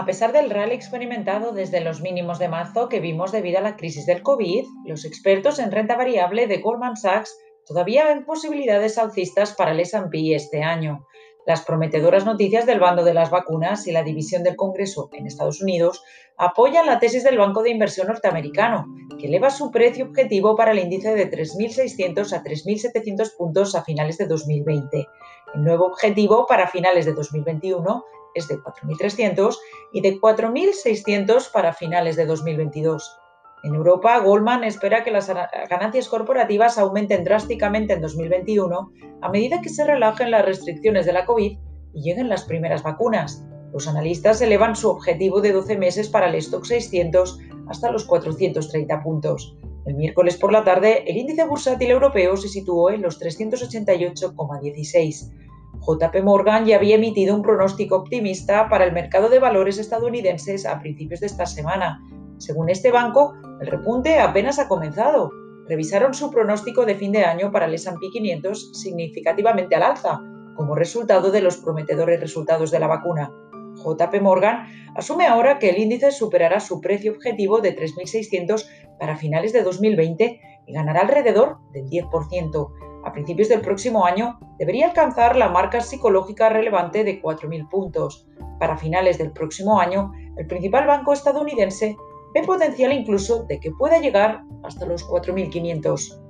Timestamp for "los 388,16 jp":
53.02-56.24